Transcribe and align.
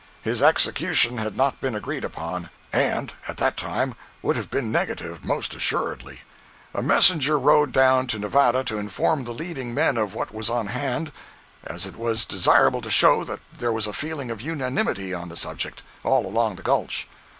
His 0.23 0.41
execution 0.41 1.19
had 1.19 1.37
not 1.37 1.61
been 1.61 1.75
agreed 1.75 2.03
upon, 2.03 2.49
and, 2.73 3.13
at 3.27 3.37
that 3.37 3.55
time, 3.55 3.93
would 4.23 4.35
have 4.35 4.49
been 4.49 4.71
negatived, 4.71 5.23
most 5.23 5.53
assuredly. 5.53 6.23
A 6.73 6.81
messenger 6.81 7.37
rode 7.37 7.71
down 7.71 8.07
to 8.07 8.17
Nevada 8.17 8.63
to 8.63 8.79
inform 8.79 9.25
the 9.25 9.31
leading 9.31 9.75
men 9.75 9.97
of 9.97 10.15
what 10.15 10.33
was 10.33 10.49
on 10.49 10.65
hand, 10.65 11.11
as 11.63 11.85
it 11.85 11.97
was 11.97 12.25
desirable 12.25 12.81
to 12.81 12.89
show 12.89 13.23
that 13.25 13.41
there 13.55 13.71
was 13.71 13.85
a 13.85 13.93
feeling 13.93 14.31
of 14.31 14.41
unanimity 14.41 15.13
on 15.13 15.29
the 15.29 15.37
subject, 15.37 15.83
all 16.03 16.25
along 16.25 16.55
the 16.55 16.63
gulch. 16.63 17.07